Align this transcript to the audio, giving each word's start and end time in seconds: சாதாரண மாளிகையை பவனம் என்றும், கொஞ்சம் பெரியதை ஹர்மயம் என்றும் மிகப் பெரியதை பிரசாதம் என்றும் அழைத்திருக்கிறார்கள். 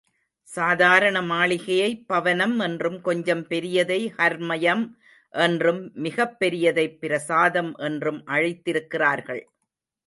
சாதாரண 0.43 1.21
மாளிகையை 1.21 2.05
பவனம் 2.09 2.59
என்றும், 2.59 3.01
கொஞ்சம் 3.01 3.47
பெரியதை 3.47 4.09
ஹர்மயம் 4.17 4.89
என்றும் 5.29 5.91
மிகப் 5.93 6.37
பெரியதை 6.39 6.97
பிரசாதம் 6.97 7.75
என்றும் 7.75 8.27
அழைத்திருக்கிறார்கள். 8.27 9.41